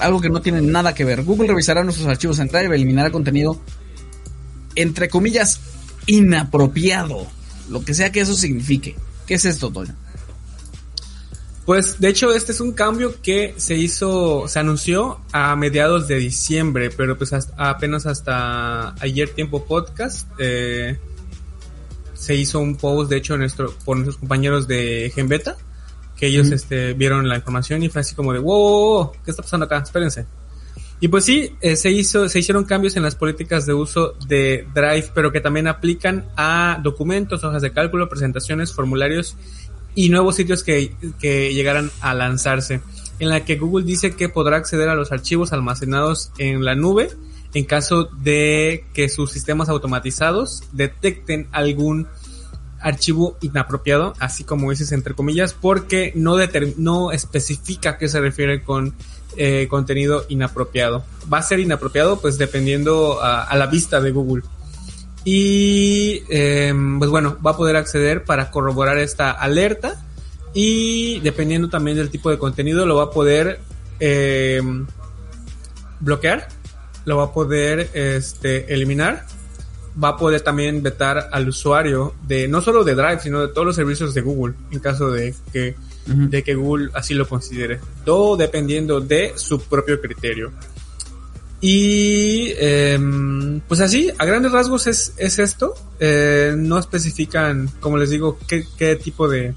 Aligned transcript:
algo 0.00 0.20
que 0.20 0.30
no 0.30 0.40
tiene 0.40 0.62
nada 0.62 0.94
que 0.94 1.04
ver. 1.04 1.22
Google 1.22 1.48
revisará 1.48 1.84
nuestros 1.84 2.08
archivos 2.08 2.38
en 2.38 2.48
Drive, 2.48 2.74
eliminará 2.74 3.10
contenido, 3.10 3.60
entre 4.74 5.08
comillas, 5.08 5.60
inapropiado. 6.06 7.26
Lo 7.68 7.84
que 7.84 7.94
sea 7.94 8.10
que 8.10 8.20
eso 8.20 8.34
signifique. 8.34 8.96
¿Qué 9.26 9.34
es 9.34 9.44
esto, 9.44 9.70
Toño? 9.70 9.94
Pues 11.66 12.00
de 12.00 12.08
hecho 12.08 12.32
este 12.32 12.50
es 12.50 12.60
un 12.60 12.72
cambio 12.72 13.20
que 13.22 13.54
se 13.58 13.76
hizo, 13.76 14.48
se 14.48 14.58
anunció 14.58 15.20
a 15.30 15.54
mediados 15.54 16.08
de 16.08 16.16
diciembre, 16.16 16.90
pero 16.90 17.16
pues 17.16 17.32
apenas 17.56 18.06
hasta 18.06 18.94
ayer 19.00 19.28
tiempo 19.28 19.64
podcast 19.66 20.26
eh, 20.38 20.98
se 22.14 22.34
hizo 22.34 22.58
un 22.58 22.76
post 22.76 23.08
de 23.08 23.18
hecho 23.18 23.36
nuestro, 23.36 23.72
por 23.84 23.98
nuestros 23.98 24.16
compañeros 24.16 24.66
de 24.66 25.12
Genbeta 25.14 25.56
que 26.20 26.26
ellos 26.26 26.50
este, 26.50 26.92
vieron 26.92 27.26
la 27.26 27.36
información 27.36 27.82
y 27.82 27.88
fue 27.88 28.02
así 28.02 28.14
como 28.14 28.34
de, 28.34 28.40
wow, 28.40 29.10
¿qué 29.24 29.30
está 29.30 29.42
pasando 29.42 29.64
acá? 29.64 29.78
Espérense. 29.78 30.26
Y 31.00 31.08
pues 31.08 31.24
sí, 31.24 31.54
eh, 31.62 31.76
se 31.76 31.90
hizo, 31.90 32.28
se 32.28 32.40
hicieron 32.40 32.64
cambios 32.64 32.94
en 32.96 33.02
las 33.02 33.14
políticas 33.14 33.64
de 33.64 33.72
uso 33.72 34.12
de 34.26 34.66
Drive, 34.74 35.12
pero 35.14 35.32
que 35.32 35.40
también 35.40 35.66
aplican 35.66 36.26
a 36.36 36.78
documentos, 36.82 37.42
hojas 37.42 37.62
de 37.62 37.72
cálculo, 37.72 38.10
presentaciones, 38.10 38.74
formularios 38.74 39.34
y 39.94 40.10
nuevos 40.10 40.36
sitios 40.36 40.62
que, 40.62 40.92
que 41.18 41.54
llegaran 41.54 41.90
a 42.02 42.12
lanzarse, 42.12 42.82
en 43.18 43.30
la 43.30 43.46
que 43.46 43.56
Google 43.56 43.86
dice 43.86 44.14
que 44.14 44.28
podrá 44.28 44.58
acceder 44.58 44.90
a 44.90 44.94
los 44.94 45.12
archivos 45.12 45.54
almacenados 45.54 46.32
en 46.36 46.66
la 46.66 46.74
nube 46.74 47.08
en 47.54 47.64
caso 47.64 48.04
de 48.04 48.84
que 48.92 49.08
sus 49.08 49.32
sistemas 49.32 49.68
automatizados 49.68 50.62
detecten 50.72 51.48
algún 51.50 52.08
archivo 52.80 53.36
inapropiado, 53.40 54.14
así 54.18 54.44
como 54.44 54.70
dices 54.70 54.92
entre 54.92 55.14
comillas, 55.14 55.54
porque 55.54 56.12
no, 56.14 56.36
no 56.76 57.12
especifica 57.12 57.98
qué 57.98 58.08
se 58.08 58.20
refiere 58.20 58.62
con 58.62 58.94
eh, 59.36 59.68
contenido 59.68 60.24
inapropiado. 60.28 61.04
Va 61.32 61.38
a 61.38 61.42
ser 61.42 61.60
inapropiado 61.60 62.20
pues 62.20 62.38
dependiendo 62.38 63.22
a, 63.22 63.54
la 63.56 63.66
vista 63.66 64.00
de 64.00 64.10
Google. 64.10 64.42
Y 65.24 66.22
em, 66.28 66.98
pues 66.98 67.10
bueno, 67.10 67.36
va 67.44 67.52
a 67.52 67.56
poder 67.56 67.76
acceder 67.76 68.24
para 68.24 68.50
corroborar 68.50 68.98
esta 68.98 69.30
alerta 69.30 70.02
y 70.54 71.20
dependiendo 71.20 71.68
también 71.68 71.96
del 71.96 72.10
tipo 72.10 72.30
de 72.30 72.38
contenido 72.38 72.86
lo 72.86 72.96
va 72.96 73.04
a 73.04 73.10
poder 73.10 73.60
em, 74.00 74.86
bloquear, 76.00 76.48
lo 77.04 77.18
va 77.18 77.24
a 77.24 77.32
poder 77.32 77.90
este, 77.92 78.72
eliminar 78.72 79.26
va 80.02 80.10
a 80.10 80.16
poder 80.16 80.40
también 80.40 80.82
vetar 80.82 81.28
al 81.32 81.48
usuario 81.48 82.14
de 82.26 82.48
no 82.48 82.60
solo 82.60 82.84
de 82.84 82.94
Drive, 82.94 83.20
sino 83.20 83.40
de 83.40 83.48
todos 83.48 83.66
los 83.66 83.76
servicios 83.76 84.14
de 84.14 84.20
Google, 84.20 84.54
en 84.70 84.78
caso 84.78 85.10
de 85.10 85.34
que, 85.52 85.74
de 86.06 86.42
que 86.42 86.54
Google 86.54 86.90
así 86.94 87.14
lo 87.14 87.28
considere. 87.28 87.80
Todo 88.04 88.36
dependiendo 88.36 89.00
de 89.00 89.32
su 89.36 89.60
propio 89.60 90.00
criterio. 90.00 90.52
Y 91.60 92.52
em, 92.56 93.60
pues 93.60 93.80
así, 93.80 94.10
a 94.16 94.24
grandes 94.24 94.52
rasgos 94.52 94.86
es, 94.86 95.12
es 95.18 95.38
esto. 95.38 95.74
Eh, 95.98 96.54
no 96.56 96.78
especifican, 96.78 97.70
como 97.80 97.98
les 97.98 98.10
digo, 98.10 98.38
qué, 98.48 98.64
qué 98.78 98.96
tipo 98.96 99.28
de... 99.28 99.54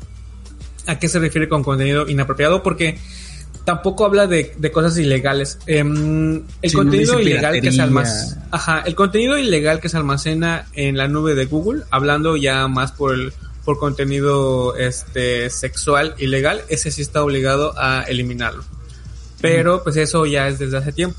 a 0.85 0.99
qué 0.99 1.07
se 1.07 1.19
refiere 1.19 1.47
con 1.47 1.63
contenido 1.63 2.07
inapropiado, 2.09 2.61
porque 2.61 2.97
tampoco 3.65 4.05
habla 4.05 4.27
de, 4.27 4.53
cosas 4.71 4.97
ilegales. 4.97 5.59
Em, 5.65 6.43
el 6.61 6.73
contenido 6.73 7.19
ilegal 7.19 7.61
que 7.61 7.71
se 7.71 7.81
almacena, 7.81 8.47
ajá, 8.51 8.83
el 8.85 8.95
contenido 8.95 9.37
ilegal 9.37 9.79
que 9.79 9.89
se 9.89 9.97
almacena 9.97 10.67
en 10.73 10.97
la 10.97 11.07
nube 11.07 11.35
de 11.35 11.45
Google, 11.45 11.83
hablando 11.89 12.35
ya 12.37 12.67
más 12.67 12.91
por 12.91 13.13
el 13.13 13.33
por 13.63 13.79
contenido 13.79 14.75
este 14.75 15.49
sexual 15.49 16.15
ilegal, 16.17 16.61
ese 16.67 16.91
sí 16.91 17.01
está 17.01 17.23
obligado 17.23 17.73
a 17.77 18.03
eliminarlo. 18.03 18.63
Pero 19.39 19.83
pues 19.83 19.95
eso 19.97 20.25
ya 20.25 20.47
es 20.47 20.59
desde 20.59 20.77
hace 20.77 20.91
tiempo. 20.91 21.17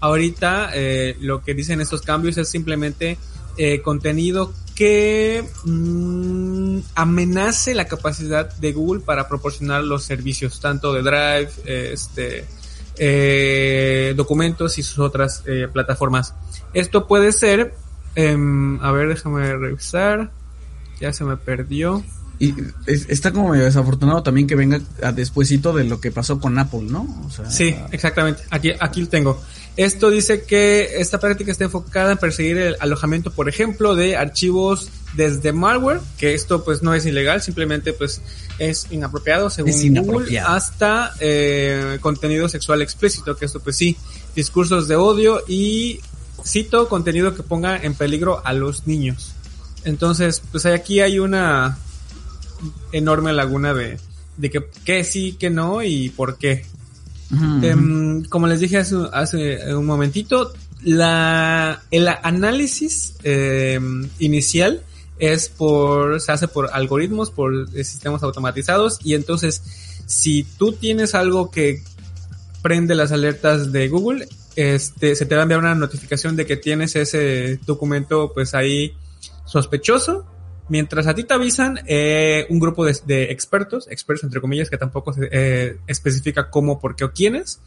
Ahorita 0.00 0.70
eh, 0.74 1.16
lo 1.20 1.42
que 1.42 1.54
dicen 1.54 1.80
estos 1.80 2.02
cambios 2.02 2.36
es 2.36 2.48
simplemente 2.48 3.16
eh, 3.56 3.80
contenido 3.80 4.52
que 4.74 5.42
mm, 5.64 6.55
amenace 6.94 7.74
la 7.74 7.86
capacidad 7.86 8.52
de 8.56 8.72
Google 8.72 9.00
para 9.00 9.28
proporcionar 9.28 9.84
los 9.84 10.04
servicios 10.04 10.60
tanto 10.60 10.92
de 10.92 11.02
Drive, 11.02 11.50
este, 11.92 12.46
eh, 12.98 14.14
documentos 14.16 14.78
y 14.78 14.82
sus 14.82 14.98
otras 14.98 15.42
eh, 15.46 15.68
plataformas. 15.72 16.34
Esto 16.72 17.06
puede 17.06 17.32
ser, 17.32 17.74
em, 18.14 18.80
a 18.82 18.90
ver, 18.92 19.08
déjame 19.08 19.56
revisar, 19.56 20.30
ya 21.00 21.12
se 21.12 21.24
me 21.24 21.36
perdió. 21.36 22.02
Y 22.38 22.54
está 22.86 23.32
como 23.32 23.54
desafortunado 23.54 24.22
también 24.22 24.46
que 24.46 24.56
venga 24.56 24.80
a 25.02 25.12
despuesito 25.12 25.72
de 25.72 25.84
lo 25.84 26.00
que 26.00 26.10
pasó 26.10 26.38
con 26.38 26.58
Apple, 26.58 26.82
¿no? 26.82 27.30
sí, 27.48 27.74
exactamente. 27.92 28.42
Aquí, 28.50 28.72
aquí 28.78 29.00
lo 29.00 29.08
tengo. 29.08 29.40
Esto 29.76 30.10
dice 30.10 30.44
que 30.44 31.00
esta 31.00 31.20
práctica 31.20 31.52
está 31.52 31.64
enfocada 31.64 32.12
en 32.12 32.18
perseguir 32.18 32.58
el 32.58 32.76
alojamiento, 32.80 33.30
por 33.30 33.48
ejemplo, 33.48 33.94
de 33.94 34.16
archivos 34.16 34.90
desde 35.16 35.52
malware, 35.52 36.00
que 36.18 36.34
esto 36.34 36.62
pues 36.64 36.82
no 36.82 36.94
es 36.94 37.06
ilegal, 37.06 37.42
simplemente 37.42 37.92
pues 37.92 38.20
es 38.58 38.86
inapropiado 38.90 39.50
según 39.50 39.94
Google, 39.94 40.38
hasta 40.38 41.14
eh, 41.20 41.98
contenido 42.00 42.48
sexual 42.48 42.82
explícito, 42.82 43.36
que 43.36 43.46
esto 43.46 43.60
pues 43.60 43.76
sí, 43.76 43.96
discursos 44.34 44.88
de 44.88 44.96
odio 44.96 45.42
y 45.48 46.00
cito 46.44 46.88
contenido 46.88 47.34
que 47.34 47.42
ponga 47.42 47.76
en 47.76 47.94
peligro 47.94 48.42
a 48.44 48.52
los 48.52 48.86
niños. 48.86 49.32
Entonces, 49.84 50.42
pues 50.52 50.66
aquí 50.66 51.00
hay 51.00 51.18
una 51.18 51.78
enorme 52.92 53.32
laguna 53.32 53.72
de, 53.72 53.98
de 54.36 54.50
que, 54.50 54.66
que 54.84 55.04
sí, 55.04 55.36
que 55.38 55.50
no 55.50 55.82
y 55.82 56.10
por 56.10 56.38
qué. 56.38 56.66
Em, 57.62 58.24
como 58.24 58.46
les 58.46 58.60
dije 58.60 58.78
hace, 58.78 59.74
un 59.74 59.86
momentito, 59.86 60.52
la, 60.82 61.82
el 61.90 62.08
análisis 62.08 63.14
em, 63.24 64.08
inicial 64.20 64.82
es 65.18 65.48
por, 65.48 66.20
se 66.20 66.32
hace 66.32 66.48
por 66.48 66.70
algoritmos, 66.72 67.30
por 67.30 67.68
sistemas 67.70 68.22
automatizados 68.22 68.98
y 69.02 69.14
entonces 69.14 69.62
si 70.06 70.44
tú 70.44 70.72
tienes 70.72 71.14
algo 71.14 71.50
que 71.50 71.82
prende 72.62 72.94
las 72.94 73.12
alertas 73.12 73.72
de 73.72 73.88
Google, 73.88 74.28
este, 74.56 75.14
se 75.14 75.26
te 75.26 75.34
va 75.34 75.42
a 75.42 75.44
enviar 75.44 75.60
una 75.60 75.74
notificación 75.74 76.36
de 76.36 76.46
que 76.46 76.56
tienes 76.56 76.96
ese 76.96 77.60
documento 77.66 78.32
pues 78.32 78.54
ahí 78.54 78.96
sospechoso. 79.44 80.26
Mientras 80.68 81.06
a 81.06 81.14
ti 81.14 81.22
te 81.22 81.34
avisan, 81.34 81.78
eh, 81.86 82.46
un 82.48 82.58
grupo 82.58 82.84
de, 82.84 83.24
expertos, 83.30 83.86
expertos 83.88 84.24
entre 84.24 84.40
comillas, 84.40 84.68
que 84.68 84.78
tampoco 84.78 85.12
se 85.12 85.28
eh, 85.30 85.76
especifica 85.86 86.50
cómo, 86.50 86.80
por 86.80 86.96
qué 86.96 87.04
o 87.04 87.12
quiénes, 87.12 87.60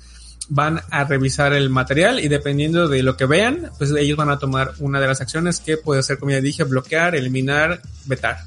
van 0.50 0.82
a 0.90 1.04
revisar 1.04 1.54
el 1.54 1.70
material 1.70 2.20
y 2.20 2.28
dependiendo 2.28 2.88
de 2.88 3.04
lo 3.04 3.16
que 3.16 3.26
vean, 3.26 3.70
pues 3.78 3.92
ellos 3.92 4.18
van 4.18 4.30
a 4.30 4.40
tomar 4.40 4.74
una 4.80 5.00
de 5.00 5.08
las 5.08 5.22
acciones 5.22 5.60
que 5.60 5.78
puede 5.78 6.04
ser, 6.04 6.18
como 6.18 6.32
ya 6.32 6.42
dije, 6.42 6.64
bloquear, 6.64 7.16
eliminar, 7.16 7.82
vetar. 8.06 8.40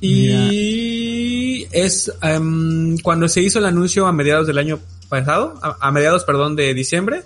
Y 0.00 1.66
es 1.72 2.12
em, 2.22 2.96
cuando 2.98 3.28
se 3.28 3.40
hizo 3.40 3.58
el 3.58 3.66
anuncio 3.66 4.06
a 4.06 4.12
mediados 4.12 4.46
del 4.46 4.58
año 4.58 4.78
pasado, 5.08 5.58
a 5.62 5.90
mediados, 5.90 6.24
perdón, 6.24 6.54
de 6.54 6.72
diciembre, 6.72 7.24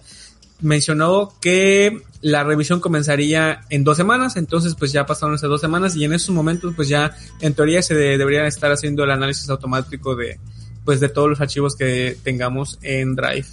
mencionó 0.63 1.35
que 1.41 2.03
la 2.23 2.45
revisión 2.45 2.81
comenzaría 2.81 3.63
en 3.69 3.85
dos 3.85 3.97
semanas, 3.97 4.37
entonces 4.37 4.75
pues 4.79 4.93
ya 4.93 5.05
pasaron 5.05 5.35
esas 5.35 5.51
dos 5.51 5.61
semanas 5.61 5.97
y 5.97 6.05
en 6.05 6.13
esos 6.13 6.31
momentos 6.31 6.73
pues 6.75 6.89
ya 6.89 7.15
en 7.41 7.53
teoría 7.53 7.83
se 7.83 7.95
deberían 7.95 8.47
estar 8.47 8.71
haciendo 8.71 9.03
el 9.05 9.11
análisis 9.11 9.51
automático 9.51 10.15
de 10.15 10.39
pues 10.85 11.01
de 11.01 11.09
todos 11.09 11.29
los 11.29 11.41
archivos 11.41 11.77
que 11.77 12.19
tengamos 12.23 12.79
en 12.83 13.15
Drive 13.15 13.47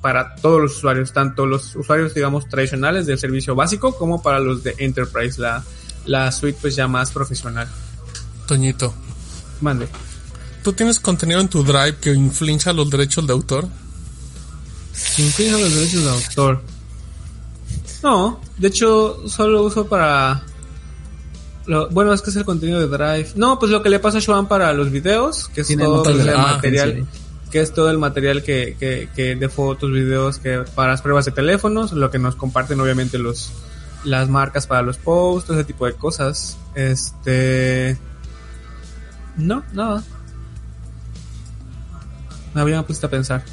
para 0.00 0.34
todos 0.36 0.60
los 0.60 0.76
usuarios, 0.76 1.12
tanto 1.12 1.46
los 1.46 1.76
usuarios 1.76 2.14
digamos 2.14 2.48
tradicionales 2.48 3.06
del 3.06 3.18
servicio 3.18 3.54
básico 3.54 3.96
como 3.96 4.22
para 4.22 4.38
los 4.38 4.62
de 4.62 4.74
Enterprise, 4.78 5.40
la, 5.40 5.62
la 6.06 6.32
suite 6.32 6.58
pues 6.60 6.74
ya 6.76 6.88
más 6.88 7.10
profesional. 7.10 7.68
Toñito. 8.46 8.94
Mande. 9.60 9.88
¿Tú 10.62 10.72
tienes 10.72 11.00
contenido 11.00 11.40
en 11.40 11.48
tu 11.48 11.62
Drive 11.62 11.96
que 12.00 12.12
inflinja 12.12 12.72
los 12.72 12.90
derechos 12.90 13.26
de 13.26 13.32
autor? 13.32 13.68
Infringe 15.18 15.52
los 15.52 15.74
derechos 15.74 16.04
de 16.04 16.10
autor. 16.10 16.62
No, 18.02 18.40
de 18.56 18.68
hecho, 18.68 19.28
solo 19.28 19.62
uso 19.62 19.86
para. 19.86 20.42
Bueno, 21.90 22.12
es 22.12 22.22
que 22.22 22.30
es 22.30 22.36
el 22.36 22.44
contenido 22.44 22.80
de 22.80 22.86
Drive. 22.86 23.32
No, 23.36 23.58
pues 23.58 23.70
lo 23.70 23.82
que 23.82 23.90
le 23.90 23.98
pasa 23.98 24.18
a 24.18 24.20
Joan 24.24 24.48
para 24.48 24.72
los 24.72 24.90
videos, 24.90 25.48
que 25.48 25.62
es 25.62 25.76
todo 25.76 26.08
el 26.08 26.36
material. 26.36 27.06
que 27.50 27.60
es 27.60 27.72
todo 27.72 27.90
el 27.90 27.98
material 27.98 28.42
que, 28.42 28.76
que, 28.78 29.08
que 29.14 29.36
de 29.36 29.48
fotos, 29.48 29.90
videos, 29.90 30.38
que 30.38 30.64
para 30.74 30.92
las 30.92 31.02
pruebas 31.02 31.24
de 31.24 31.32
teléfonos, 31.32 31.92
lo 31.92 32.10
que 32.10 32.18
nos 32.18 32.36
comparten 32.36 32.80
obviamente 32.80 33.18
los 33.18 33.52
las 34.04 34.28
marcas 34.28 34.66
para 34.66 34.82
los 34.82 34.96
posts, 34.96 35.50
ese 35.50 35.64
tipo 35.64 35.86
de 35.86 35.92
cosas. 35.94 36.56
Este 36.74 37.98
no, 39.36 39.62
nada. 39.72 40.02
Me 42.54 42.60
había 42.60 42.82
puesto 42.82 43.06
a 43.06 43.10
pensar. 43.10 43.44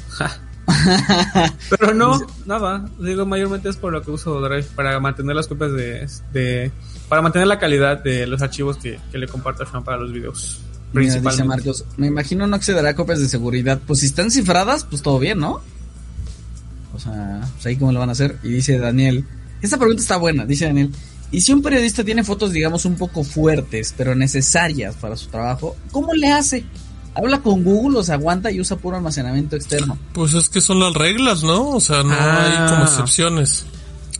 Pero 1.70 1.94
no, 1.94 2.20
nada. 2.46 2.88
Digo, 2.98 3.26
mayormente 3.26 3.68
es 3.68 3.76
por 3.76 3.92
lo 3.92 4.02
que 4.02 4.10
uso 4.10 4.40
Drive 4.40 4.68
para 4.74 4.98
mantener 5.00 5.34
las 5.34 5.46
copias 5.46 5.72
de, 5.72 6.06
de 6.32 6.70
para 7.08 7.22
mantener 7.22 7.48
la 7.48 7.58
calidad 7.58 8.02
de 8.02 8.26
los 8.26 8.42
archivos 8.42 8.76
que, 8.76 8.98
que 9.10 9.18
le 9.18 9.26
comparto 9.26 9.62
a 9.62 9.66
Sean 9.66 9.84
para 9.84 9.98
los 9.98 10.12
videos. 10.12 10.60
Mira, 10.92 11.14
dice. 11.14 11.44
Marcos, 11.44 11.84
me 11.96 12.06
imagino 12.06 12.46
no 12.46 12.56
accederá 12.56 12.90
a 12.90 12.94
copias 12.94 13.20
de 13.20 13.28
seguridad. 13.28 13.80
Pues 13.86 14.00
si 14.00 14.06
están 14.06 14.30
cifradas, 14.30 14.84
pues 14.84 15.02
todo 15.02 15.18
bien, 15.18 15.38
¿no? 15.38 15.60
O 16.94 16.98
sea, 16.98 17.40
pues 17.54 17.66
ahí 17.66 17.76
cómo 17.76 17.92
lo 17.92 18.00
van 18.00 18.08
a 18.08 18.12
hacer. 18.12 18.38
Y 18.42 18.48
dice 18.48 18.78
Daniel, 18.78 19.24
esta 19.62 19.76
pregunta 19.76 20.02
está 20.02 20.16
buena, 20.16 20.44
dice 20.44 20.66
Daniel. 20.66 20.92
Y 21.30 21.42
si 21.42 21.52
un 21.52 21.62
periodista 21.62 22.04
tiene 22.04 22.24
fotos, 22.24 22.52
digamos, 22.52 22.86
un 22.86 22.96
poco 22.96 23.22
fuertes, 23.22 23.94
pero 23.96 24.14
necesarias 24.14 24.94
para 24.96 25.14
su 25.16 25.28
trabajo, 25.28 25.76
¿cómo 25.92 26.14
le 26.14 26.32
hace? 26.32 26.64
¿Habla 27.14 27.40
con 27.40 27.64
Google 27.64 27.98
o 27.98 28.02
se 28.04 28.12
aguanta 28.12 28.50
y 28.50 28.60
usa 28.60 28.76
puro 28.76 28.96
almacenamiento 28.96 29.56
externo? 29.56 29.98
Pues 30.12 30.34
es 30.34 30.48
que 30.48 30.60
son 30.60 30.78
las 30.80 30.94
reglas, 30.94 31.42
¿no? 31.42 31.70
O 31.70 31.80
sea, 31.80 32.02
no 32.02 32.12
Ah. 32.12 32.64
hay 32.66 32.70
como 32.70 32.84
excepciones. 32.84 33.66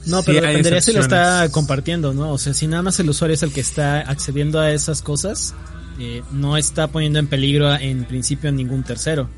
No, 0.06 0.20
Sí, 0.20 0.24
pero 0.26 0.38
hay 0.46 0.52
dependería 0.56 0.80
si 0.80 0.92
lo 0.92 1.00
está 1.00 1.48
compartiendo, 1.50 2.14
¿no? 2.14 2.30
O 2.32 2.38
sea, 2.38 2.54
si 2.54 2.66
nada 2.66 2.82
más 2.82 2.98
el 2.98 3.10
usuario 3.10 3.34
es 3.34 3.42
el 3.42 3.52
que 3.52 3.60
está 3.60 4.00
accediendo 4.00 4.58
a 4.58 4.70
esas 4.72 5.02
cosas, 5.02 5.54
eh, 6.00 6.22
no 6.32 6.56
está 6.56 6.86
poniendo 6.88 7.18
en 7.18 7.26
peligro 7.26 7.72
en 7.74 8.04
principio 8.04 8.48
a 8.48 8.52
ningún 8.52 8.82
tercero. 8.84 9.28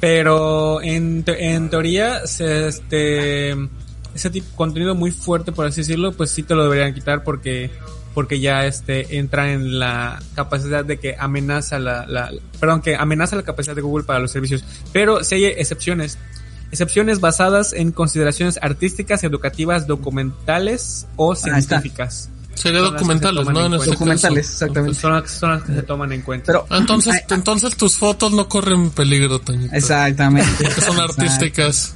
Pero 0.00 0.80
en, 0.82 1.24
te- 1.24 1.54
en 1.54 1.70
teoría, 1.70 2.26
se, 2.26 2.68
este, 2.68 3.50
ese 4.18 4.30
tipo 4.30 4.46
contenido 4.56 4.94
muy 4.94 5.10
fuerte, 5.10 5.52
por 5.52 5.66
así 5.66 5.80
decirlo, 5.80 6.12
pues 6.12 6.30
sí 6.30 6.42
te 6.42 6.54
lo 6.54 6.64
deberían 6.64 6.94
quitar 6.94 7.22
porque 7.24 7.70
porque 8.14 8.40
ya 8.40 8.66
este 8.66 9.18
entra 9.18 9.52
en 9.52 9.78
la 9.78 10.20
capacidad 10.34 10.84
de 10.84 10.98
que 10.98 11.14
amenaza 11.18 11.78
la, 11.78 12.04
la 12.06 12.32
perdón 12.58 12.82
que 12.82 12.96
amenaza 12.96 13.36
la 13.36 13.42
capacidad 13.44 13.76
de 13.76 13.82
Google 13.82 14.04
para 14.04 14.18
los 14.18 14.32
servicios 14.32 14.64
pero 14.92 15.22
sí 15.22 15.36
hay 15.36 15.44
excepciones 15.44 16.18
excepciones 16.72 17.20
basadas 17.20 17.72
en 17.72 17.92
consideraciones 17.92 18.58
artísticas 18.60 19.22
educativas 19.22 19.86
documentales 19.86 21.06
o 21.16 21.36
científicas 21.36 22.30
Sería 22.58 22.80
se 22.80 22.86
documentales, 22.86 23.46
¿no? 23.48 23.66
en 23.66 23.76
cuenta. 23.76 23.92
Documentales, 23.92 24.46
caso. 24.48 24.64
exactamente. 24.64 25.00
son 25.00 25.12
las, 25.12 25.30
son 25.30 25.50
las 25.50 25.62
que 25.62 25.74
se 25.74 25.82
toman 25.84 26.12
en 26.12 26.22
cuenta 26.22 26.46
Pero, 26.46 26.66
Entonces, 26.70 27.14
Ay, 27.14 27.20
entonces 27.30 27.76
tus 27.76 27.96
fotos 27.96 28.32
no 28.32 28.48
corren 28.48 28.90
peligro, 28.90 29.38
Toñito. 29.38 29.72
exactamente. 29.76 30.50
Porque 30.64 30.80
son 30.80 30.96
Exacto. 30.96 31.02
artísticas. 31.22 31.94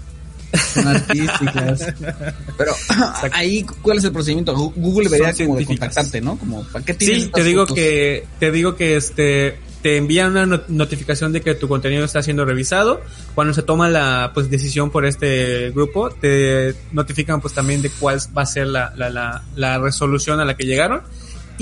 Son 0.74 0.86
artísticas. 0.88 1.86
Pero 2.58 2.72
ahí, 3.32 3.64
¿cuál 3.82 3.98
es 3.98 4.04
el 4.04 4.12
procedimiento? 4.12 4.54
Google 4.54 5.08
debería 5.08 5.34
como 5.46 5.58
de 5.58 5.66
contactarte, 5.66 6.20
¿no? 6.20 6.38
Como, 6.38 6.62
¿para 6.64 6.84
qué 6.84 6.94
tienes 6.94 7.24
Sí, 7.24 7.30
te 7.32 7.42
digo 7.44 7.62
fotos? 7.62 7.76
que 7.76 8.24
te 8.38 8.50
digo 8.50 8.76
que 8.76 8.96
este 8.96 9.58
te 9.82 9.96
envían 9.96 10.30
una 10.30 10.46
not- 10.46 10.68
notificación 10.68 11.32
de 11.32 11.40
que 11.40 11.54
tu 11.56 11.66
contenido 11.66 12.04
está 12.04 12.22
siendo 12.22 12.44
revisado. 12.44 13.00
Cuando 13.34 13.52
se 13.52 13.62
toma 13.62 13.88
la 13.88 14.30
pues 14.32 14.48
decisión 14.48 14.90
por 14.90 15.04
este 15.04 15.70
grupo, 15.70 16.10
te 16.10 16.74
notifican 16.92 17.40
pues 17.40 17.52
también 17.54 17.82
de 17.82 17.90
cuál 17.90 18.20
va 18.36 18.42
a 18.42 18.46
ser 18.46 18.68
la, 18.68 18.92
la, 18.96 19.10
la, 19.10 19.42
la 19.56 19.78
resolución 19.78 20.38
a 20.38 20.44
la 20.44 20.56
que 20.56 20.66
llegaron. 20.66 21.02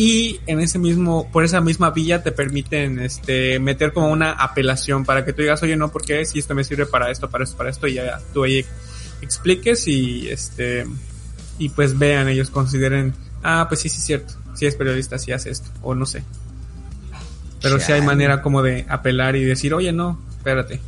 Y 0.02 0.40
en 0.46 0.60
ese 0.60 0.78
mismo, 0.78 1.30
por 1.30 1.44
esa 1.44 1.60
misma 1.60 1.90
vía 1.90 2.22
te 2.22 2.32
permiten 2.32 3.00
este 3.00 3.58
meter 3.58 3.92
como 3.92 4.10
una 4.10 4.32
apelación 4.32 5.04
para 5.04 5.26
que 5.26 5.34
tú 5.34 5.42
digas, 5.42 5.62
oye 5.62 5.76
no, 5.76 5.92
porque 5.92 6.24
si 6.24 6.38
esto 6.38 6.54
me 6.54 6.64
sirve 6.64 6.86
para 6.86 7.10
esto, 7.10 7.28
para 7.28 7.44
esto, 7.44 7.56
para 7.58 7.68
esto, 7.68 7.86
y 7.86 7.94
ya 7.94 8.18
tú 8.32 8.44
ahí 8.44 8.64
expliques 9.20 9.86
y 9.88 10.26
este 10.28 10.86
y 11.58 11.68
pues 11.68 11.98
vean, 11.98 12.28
ellos 12.28 12.48
consideren, 12.48 13.12
ah, 13.42 13.66
pues 13.68 13.80
sí, 13.82 13.90
sí 13.90 13.98
es 13.98 14.04
cierto, 14.06 14.32
si 14.54 14.64
es 14.64 14.74
periodista, 14.74 15.18
si 15.18 15.32
hace 15.32 15.50
esto, 15.50 15.68
o 15.82 15.94
no 15.94 16.06
sé. 16.06 16.22
Pero 17.60 17.78
sí 17.78 17.92
hay 17.92 18.00
manera 18.00 18.40
como 18.40 18.62
de 18.62 18.86
apelar 18.88 19.36
y 19.36 19.44
decir, 19.44 19.74
oye, 19.74 19.92
no, 19.92 20.18
espérate. 20.38 20.80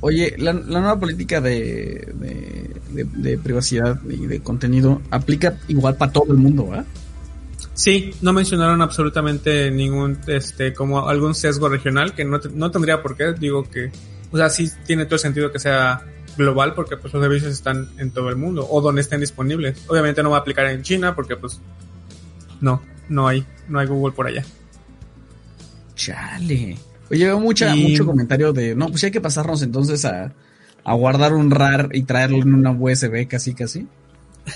Oye, 0.00 0.34
la, 0.38 0.54
la 0.54 0.80
nueva 0.80 0.98
política 0.98 1.42
de, 1.42 2.08
de, 2.14 3.04
de- 3.04 3.04
de 3.04 3.36
privacidad 3.36 4.00
y 4.08 4.26
de 4.26 4.40
contenido 4.40 5.02
aplica 5.10 5.58
igual 5.68 5.96
para 5.96 6.10
todo 6.10 6.32
el 6.32 6.38
mundo, 6.38 6.68
¿verdad? 6.68 6.86
Sí, 7.78 8.10
no 8.22 8.32
mencionaron 8.32 8.82
absolutamente 8.82 9.70
ningún, 9.70 10.18
este, 10.26 10.74
como 10.74 11.08
algún 11.08 11.32
sesgo 11.32 11.68
regional, 11.68 12.12
que 12.12 12.24
no, 12.24 12.40
no 12.54 12.72
tendría 12.72 13.00
por 13.00 13.16
qué, 13.16 13.34
digo 13.38 13.62
que, 13.62 13.92
o 14.32 14.36
sea, 14.36 14.50
sí 14.50 14.68
tiene 14.84 15.04
todo 15.04 15.14
el 15.14 15.20
sentido 15.20 15.52
que 15.52 15.60
sea 15.60 16.02
global, 16.36 16.74
porque 16.74 16.96
pues 16.96 17.14
los 17.14 17.22
servicios 17.22 17.52
están 17.52 17.88
en 17.98 18.10
todo 18.10 18.30
el 18.30 18.34
mundo, 18.36 18.66
o 18.68 18.80
donde 18.80 19.00
estén 19.02 19.20
disponibles. 19.20 19.78
Obviamente 19.86 20.24
no 20.24 20.30
va 20.30 20.38
a 20.38 20.40
aplicar 20.40 20.66
en 20.66 20.82
China, 20.82 21.14
porque 21.14 21.36
pues, 21.36 21.60
no, 22.60 22.82
no 23.08 23.28
hay, 23.28 23.46
no 23.68 23.78
hay 23.78 23.86
Google 23.86 24.12
por 24.12 24.26
allá. 24.26 24.44
Chale. 25.94 26.76
Oye, 27.12 27.24
veo 27.26 27.38
mucha, 27.38 27.76
Y- 27.76 27.90
mucho 27.90 28.04
comentario 28.04 28.52
de, 28.52 28.74
no, 28.74 28.88
pues 28.88 29.04
hay 29.04 29.12
que 29.12 29.20
pasarnos 29.20 29.62
entonces 29.62 30.04
a, 30.04 30.32
a 30.82 30.94
guardar 30.94 31.32
un 31.32 31.52
RAR 31.52 31.90
y 31.92 32.02
traerlo 32.02 32.38
en 32.38 32.54
una 32.54 32.72
USB 32.72 33.28
casi, 33.28 33.54
casi. 33.54 33.86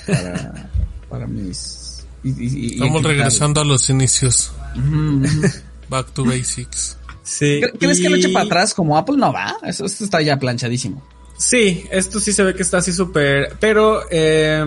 Para, 0.08 0.70
para 1.08 1.26
mis... 1.28 1.92
y- 2.24 2.30
y- 2.30 2.66
y- 2.66 2.72
Estamos 2.74 3.02
regresando 3.02 3.60
a 3.60 3.64
los 3.64 3.88
inicios. 3.90 4.52
Back 5.88 6.10
to 6.12 6.24
basics. 6.24 6.96
Sí. 7.22 7.60
¿Cre- 7.62 7.78
¿Crees 7.78 8.00
que 8.00 8.08
lo 8.08 8.16
eche 8.16 8.30
para 8.30 8.46
atrás 8.46 8.74
como 8.74 8.96
Apple? 8.96 9.16
No 9.16 9.32
va. 9.32 9.56
Eso, 9.64 9.84
esto 9.84 10.04
está 10.04 10.20
ya 10.22 10.38
planchadísimo. 10.38 11.02
Sí, 11.36 11.84
esto 11.90 12.20
sí 12.20 12.32
se 12.32 12.44
ve 12.44 12.54
que 12.54 12.62
está 12.62 12.78
así 12.78 12.92
súper, 12.92 13.56
pero 13.58 14.02
eh, 14.10 14.64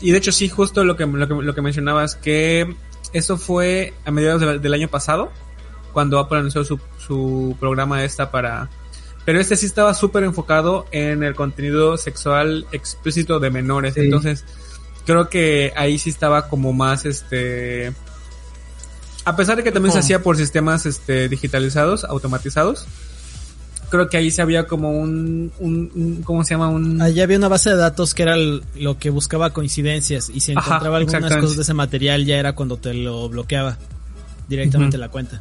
y 0.00 0.10
de 0.12 0.18
hecho 0.18 0.30
sí, 0.30 0.48
justo 0.48 0.84
lo 0.84 0.96
que, 0.96 1.06
lo 1.06 1.26
que 1.26 1.34
lo 1.34 1.54
que 1.54 1.62
mencionabas 1.62 2.14
que 2.14 2.72
eso 3.12 3.36
fue 3.36 3.92
a 4.04 4.10
mediados 4.12 4.40
del, 4.40 4.60
del 4.62 4.74
año 4.74 4.88
pasado 4.88 5.32
cuando 5.92 6.18
Apple 6.20 6.38
anunció 6.38 6.64
su, 6.64 6.78
su 7.04 7.56
programa 7.58 8.04
esta 8.04 8.30
para, 8.30 8.70
pero 9.24 9.40
este 9.40 9.56
sí 9.56 9.66
estaba 9.66 9.92
súper 9.94 10.22
enfocado 10.22 10.86
en 10.92 11.24
el 11.24 11.34
contenido 11.34 11.96
sexual 11.98 12.64
explícito 12.70 13.40
de 13.40 13.50
menores, 13.50 13.94
Sí. 13.94 14.00
entonces 14.02 14.44
creo 15.06 15.28
que 15.28 15.72
ahí 15.76 15.98
sí 15.98 16.10
estaba 16.10 16.48
como 16.48 16.72
más 16.72 17.04
este 17.04 17.92
a 19.24 19.36
pesar 19.36 19.56
de 19.56 19.62
que 19.62 19.70
también 19.72 19.92
se 19.92 19.98
hacía 20.00 20.22
por 20.22 20.36
sistemas 20.36 20.84
este 20.86 21.28
automatizados, 21.28 22.02
automatizados, 22.04 22.86
creo 23.88 24.08
que 24.08 24.16
ahí 24.16 24.30
se 24.32 24.42
había 24.42 24.66
como 24.66 24.90
un, 24.90 25.52
un, 25.60 25.90
un- 25.94 26.22
¿cómo 26.24 26.42
se 26.44 26.54
llama? 26.54 26.68
Un, 26.68 27.00
Allá 27.00 27.22
había 27.24 27.36
una 27.38 27.46
base 27.48 27.70
de 27.70 27.76
datos 27.76 28.14
que 28.14 28.22
era 28.24 28.34
el- 28.34 28.64
lo 28.74 28.98
que 28.98 29.10
buscaba 29.10 29.50
coincidencias 29.52 30.28
y 30.28 30.40
si 30.40 30.52
Ajá, 30.52 30.60
encontraba 30.66 30.96
algunas 30.96 31.36
cosas 31.36 31.56
de 31.56 31.62
ese 31.62 31.74
material 31.74 32.24
ya 32.24 32.36
era 32.36 32.54
cuando 32.54 32.78
te 32.78 32.94
lo 32.94 33.28
bloqueaba 33.28 33.78
directamente 34.48 34.98
la 34.98 35.08
cuenta. 35.08 35.40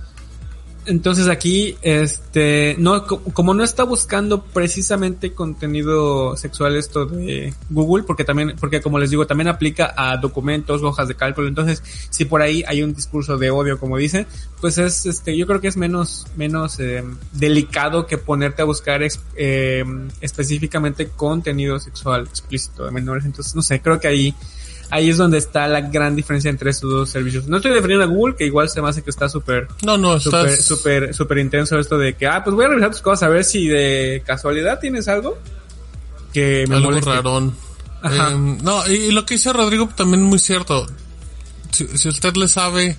Entonces 0.87 1.27
aquí, 1.27 1.77
este, 1.83 2.75
no, 2.79 3.05
co- 3.05 3.21
como 3.33 3.53
no 3.53 3.63
está 3.63 3.83
buscando 3.83 4.41
precisamente 4.43 5.31
contenido 5.31 6.35
sexual 6.35 6.75
esto 6.75 7.05
de 7.05 7.53
Google, 7.69 8.03
porque 8.03 8.23
también, 8.23 8.55
porque 8.59 8.81
como 8.81 8.97
les 8.97 9.11
digo, 9.11 9.27
también 9.27 9.47
aplica 9.47 9.93
a 9.95 10.17
documentos, 10.17 10.81
hojas 10.81 11.07
de 11.07 11.15
cálculo. 11.15 11.47
Entonces, 11.47 11.83
si 12.09 12.25
por 12.25 12.41
ahí 12.41 12.63
hay 12.67 12.81
un 12.81 12.95
discurso 12.95 13.37
de 13.37 13.51
odio, 13.51 13.79
como 13.79 13.97
dice, 13.97 14.25
pues 14.59 14.79
es, 14.79 15.05
este, 15.05 15.37
yo 15.37 15.45
creo 15.45 15.61
que 15.61 15.67
es 15.67 15.77
menos, 15.77 16.25
menos 16.35 16.79
eh, 16.79 17.03
delicado 17.33 18.07
que 18.07 18.17
ponerte 18.17 18.63
a 18.63 18.65
buscar 18.65 19.01
eh, 19.35 19.83
específicamente 20.19 21.09
contenido 21.09 21.79
sexual 21.79 22.23
explícito 22.23 22.85
de 22.85 22.91
menores. 22.91 23.25
Entonces, 23.25 23.55
no 23.55 23.61
sé, 23.61 23.81
creo 23.81 23.99
que 23.99 24.07
ahí 24.07 24.35
ahí 24.91 25.09
es 25.09 25.17
donde 25.17 25.37
está 25.39 25.67
la 25.67 25.81
gran 25.81 26.15
diferencia 26.15 26.49
entre 26.49 26.69
estos 26.69 26.91
dos 26.91 27.09
servicios. 27.09 27.47
No 27.47 27.57
estoy 27.57 27.71
defendiendo 27.71 28.03
a 28.05 28.07
Google, 28.07 28.35
que 28.35 28.45
igual 28.45 28.69
se 28.69 28.81
me 28.81 28.89
hace 28.89 29.01
que 29.01 29.09
está 29.09 29.27
súper 29.29 29.67
No, 29.83 29.97
no, 29.97 30.19
súper, 30.19 30.55
súper, 30.61 31.13
súper 31.15 31.39
intenso 31.39 31.79
esto 31.79 31.97
de 31.97 32.13
que, 32.15 32.27
ah, 32.27 32.43
pues 32.43 32.55
voy 32.55 32.65
a 32.65 32.67
revisar 32.67 32.91
tus 32.91 33.01
cosas 33.01 33.23
a 33.23 33.29
ver 33.29 33.43
si 33.43 33.67
de 33.67 34.21
casualidad 34.25 34.79
tienes 34.79 35.07
algo 35.07 35.37
que 36.33 36.65
me 36.69 36.75
algo 36.75 36.89
moleste. 36.91 37.09
rarón. 37.09 37.55
Ajá. 38.03 38.31
Eh, 38.31 38.57
no, 38.63 38.87
y, 38.87 38.91
y 38.93 39.11
lo 39.11 39.25
que 39.25 39.35
dice 39.35 39.51
Rodrigo 39.53 39.89
también 39.95 40.23
muy 40.23 40.39
cierto. 40.39 40.85
Si, 41.71 41.87
si 41.97 42.09
usted 42.09 42.35
le 42.35 42.47
sabe, 42.47 42.97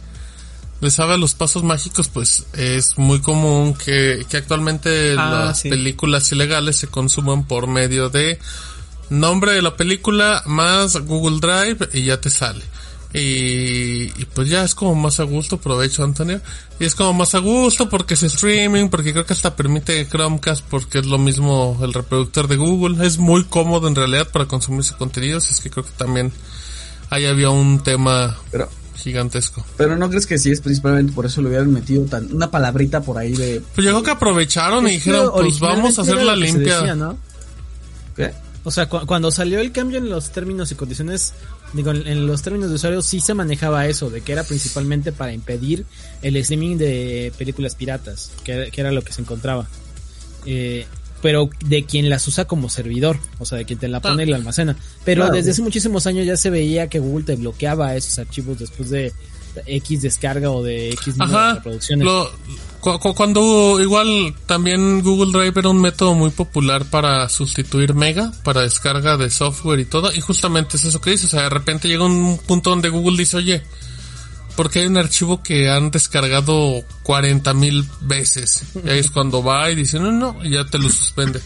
le 0.81 0.91
sabe 0.91 1.15
a 1.15 1.17
los 1.17 1.35
pasos 1.35 1.63
mágicos, 1.63 2.09
pues 2.09 2.47
es 2.55 2.97
muy 2.99 3.21
común 3.21 3.75
que, 3.75 4.25
que 4.31 4.37
actualmente 4.39 5.15
Ah, 5.19 5.47
las 5.47 5.61
sí. 5.61 5.69
películas 5.71 6.31
ilegales 6.33 6.77
se 6.77 6.87
consuman 6.89 7.47
por 7.47 7.67
medio 7.67 8.09
de 8.11 8.39
nombre 9.11 9.53
de 9.53 9.63
la 9.63 9.77
película 9.77 10.43
más 10.47 10.97
Google 10.97 11.39
Drive 11.41 11.89
y 11.93 12.05
ya 12.05 12.21
te 12.21 12.31
sale. 12.31 12.65
Y, 13.15 14.05
y 14.05 14.27
pues 14.33 14.49
ya 14.49 14.65
es 14.65 14.75
como 14.75 14.95
más 14.95 15.21
a 15.21 15.25
gusto, 15.25 15.57
aprovecho 15.57 16.03
Antonio. 16.03 16.41
Y 16.81 16.85
es 16.87 16.95
como 16.95 17.13
más 17.13 17.35
a 17.35 17.39
gusto 17.39 17.89
porque 17.89 18.15
es 18.15 18.23
streaming, 18.23 18.89
porque 18.89 19.13
creo 19.13 19.27
que 19.27 19.35
hasta 19.35 19.55
permite 19.55 20.09
Chromecast 20.09 20.65
porque 20.69 21.01
es 21.01 21.07
lo 21.07 21.19
mismo 21.19 21.79
el 21.83 21.93
reproductor 21.93 22.49
de 22.49 22.57
Google. 22.57 23.07
Es 23.07 23.19
muy 23.19 23.45
cómodo 23.45 23.87
en 23.87 23.95
realidad 23.95 24.29
para 24.33 24.47
consumir 24.47 24.81
ese 24.81 24.95
contenido. 24.95 25.39
así 25.39 25.53
Es 25.53 25.61
que 25.61 25.69
creo 25.69 25.85
que 25.85 25.93
también 25.97 26.33
ahí 27.11 27.27
había 27.27 27.51
un 27.51 27.83
tema 27.83 28.39
Pero 28.51 28.69
gigantesco. 29.03 29.65
Pero 29.77 29.97
no 29.97 30.09
crees 30.09 30.27
que 30.27 30.39
sí 30.39 30.51
es 30.51 30.61
principalmente 30.61 31.13
por 31.13 31.27
eso 31.27 31.43
le 31.43 31.49
hubieran 31.49 31.73
metido 31.73 32.05
tan, 32.05 32.33
una 32.33 32.51
palabrita 32.51 33.03
por 33.03 33.19
ahí 33.19 33.35
de. 33.35 33.63
Pues 33.75 33.87
llegó 33.87 34.03
que 34.03 34.13
aprovecharon 34.13 34.87
y 34.89 34.93
dijeron, 34.93 35.31
pues 35.35 35.61
vamos 35.61 35.99
a 35.99 36.03
hacer 36.03 36.23
la 36.23 36.37
limpia. 36.37 36.79
decía, 36.79 36.95
¿no? 36.95 37.19
¿Qué? 38.17 38.33
O 38.65 38.71
sea, 38.71 38.87
cu- 38.89 39.07
cuando 39.07 39.31
salió 39.31 39.61
el 39.61 39.73
cambio 39.73 39.99
en 39.99 40.09
los 40.09 40.31
términos 40.31 40.71
y 40.71 40.75
condiciones, 40.77 41.33
digo, 41.73 41.91
en, 41.91 42.27
los 42.27 42.43
términos 42.43 42.69
de 42.71 42.77
usuario 42.77 43.03
sí 43.03 43.21
se 43.21 43.35
manejaba 43.35 43.87
eso, 43.89 44.09
de 44.11 44.21
que 44.21 44.33
era 44.33 44.45
principalmente 44.45 45.11
para 45.13 45.33
impedir 45.33 45.85
el 46.23 46.37
streaming 46.37 46.77
de 46.77 47.33
películas 47.37 47.75
piratas, 47.75 48.31
que, 48.45 48.69
que 48.73 48.81
era 48.81 48.93
lo 48.93 49.03
que 49.03 49.13
se 49.13 49.21
encontraba. 49.23 49.67
Eh, 50.47 50.87
pero 51.21 51.49
de 51.65 51.85
quien 51.85 52.09
las 52.11 52.27
usa 52.27 52.47
como 52.47 52.69
servidor, 52.69 53.17
o 53.39 53.47
sea, 53.47 53.59
de 53.59 53.65
quien 53.65 53.79
te 53.79 53.87
la 53.89 54.01
pone 54.01 54.25
y 54.25 54.27
la 54.27 54.37
almacena. 54.37 54.77
Pero 55.05 55.23
Claro. 55.23 55.37
desde 55.37 55.53
hace 55.53 55.63
muchísimos 55.63 56.07
años 56.09 56.27
ya 56.27 56.37
se 56.37 56.51
veía 56.51 56.89
que 56.89 56.99
Google 56.99 57.25
te 57.25 57.37
bloqueaba 57.37 57.95
esos 57.95 58.19
archivos 58.19 58.59
después 58.59 58.91
de 58.91 59.13
X 59.67 60.03
descarga 60.03 60.51
o 60.51 60.63
de 60.63 60.91
X 60.93 61.15
Ajá. 61.19 61.55
reproducciones. 61.55 62.05
Lo, 62.05 62.31
cu- 62.81 62.99
cu- 62.99 63.15
cuando 63.15 63.79
igual 63.81 64.35
también 64.47 65.03
Google 65.03 65.33
Drive 65.33 65.59
era 65.61 65.69
un 65.69 65.81
método 65.81 66.15
muy 66.15 66.31
popular 66.31 66.85
para 66.85 67.29
sustituir 67.29 67.95
Mega, 67.95 68.33
para 68.45 68.63
descarga 68.63 69.17
de 69.17 69.31
software 69.31 69.81
y 69.81 69.85
todo, 69.85 70.13
y 70.13 70.21
justamente 70.21 70.77
es 70.77 70.85
eso 70.85 71.01
que 71.01 71.11
dice, 71.11 71.27
o 71.27 71.31
sea, 71.31 71.43
de 71.43 71.51
repente 71.51 71.89
llega 71.89 72.05
un 72.05 72.39
punto 72.47 72.71
donde 72.71 72.89
Google 72.89 73.17
dice, 73.19 73.37
oye, 73.39 73.63
porque 74.57 74.81
hay 74.81 74.87
un 74.87 74.97
archivo 74.99 75.43
que 75.43 75.71
han 75.71 75.91
descargado 75.91 76.85
40 77.05 77.55
mil 77.55 77.87
veces? 78.03 78.65
Y 78.85 78.89
ahí 78.91 78.99
es 78.99 79.11
cuando 79.11 79.43
va 79.43 79.71
y 79.71 79.75
dice, 79.75 79.99
no, 79.99 80.13
no, 80.13 80.37
y 80.45 80.51
ya 80.51 80.65
te 80.67 80.79
lo 80.79 80.89
suspende. 80.91 81.41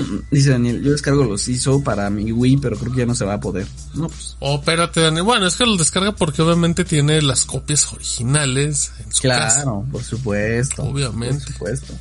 Dice 0.30 0.50
Daniel, 0.50 0.82
yo 0.82 0.92
descargo 0.92 1.24
los 1.24 1.46
ISO 1.48 1.82
para 1.82 2.08
mi 2.10 2.32
Wii, 2.32 2.56
pero 2.58 2.76
creo 2.78 2.92
que 2.92 2.98
ya 3.00 3.06
no 3.06 3.14
se 3.14 3.24
va 3.24 3.34
a 3.34 3.40
poder. 3.40 3.66
No, 3.94 4.08
pues. 4.08 4.36
Oh, 4.40 4.56
espérate, 4.56 5.00
Dani. 5.00 5.20
Bueno, 5.20 5.46
es 5.46 5.56
que 5.56 5.64
lo 5.66 5.76
descarga 5.76 6.12
porque 6.12 6.42
obviamente 6.42 6.84
tiene 6.84 7.20
las 7.22 7.44
copias 7.44 7.92
originales 7.92 8.92
en 9.04 9.12
su 9.12 9.22
casa. 9.28 9.62
Claro, 9.62 9.86
por 9.90 10.02
supuesto. 10.02 10.82
Obviamente. 10.84 11.44
Por 11.44 11.52
supuesto. 11.52 11.94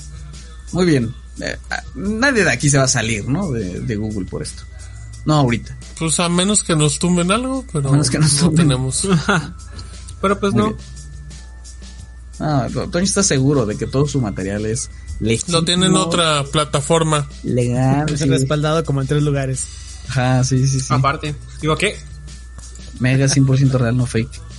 Muy 0.74 0.86
bien. 0.86 1.14
Eh, 1.40 1.58
ah, 1.70 1.84
nadie 1.96 2.44
de 2.44 2.52
aquí 2.52 2.70
se 2.70 2.78
va 2.78 2.84
a 2.84 2.88
salir, 2.88 3.28
¿no? 3.28 3.52
De, 3.52 3.80
de 3.82 3.96
Google 3.96 4.26
por 4.26 4.42
esto. 4.42 4.64
No 5.26 5.36
ahorita. 5.36 5.78
Pues 6.00 6.20
a 6.20 6.30
menos 6.30 6.64
que 6.64 6.76
nos 6.76 6.98
tumben 7.00 7.32
algo, 7.32 7.66
pero 7.72 7.90
A 7.90 7.92
menos 7.92 8.10
que 8.10 8.20
nos 8.20 8.34
no 8.34 8.40
tumben. 8.50 8.68
tenemos. 8.70 9.08
Pero 10.22 10.40
pues 10.40 10.54
Muy 10.54 10.62
no. 10.62 10.68
bien. 10.70 10.80
Ah, 12.42 12.68
Toño 12.74 13.06
está 13.06 13.22
seguro 13.22 13.68
de 13.68 13.78
que 13.78 13.86
todo 13.86 14.08
su 14.08 14.20
material 14.20 14.66
es 14.66 14.90
legítimo. 15.20 15.60
Lo 15.60 15.64
tienen 15.64 15.92
en 15.92 15.96
otra 15.96 16.44
plataforma. 16.52 17.30
Legal. 17.44 18.12
Es 18.12 18.22
sí. 18.22 18.26
respaldado 18.28 18.84
como 18.84 19.02
en 19.02 19.08
tres 19.08 19.22
lugares. 19.22 19.68
Ajá, 20.10 20.44
sí, 20.44 20.68
sí, 20.68 20.80
sí. 20.80 20.94
Aparte. 20.94 21.36
Digo, 21.62 21.78
¿qué? 21.78 21.98
Mega 23.00 23.28
100% 23.28 23.72
real, 23.74 23.96
no 23.96 24.08
fake. 24.08 24.50